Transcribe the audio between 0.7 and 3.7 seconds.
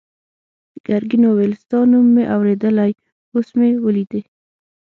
ګرګین وویل ستا نوم مې اورېدلی اوس مې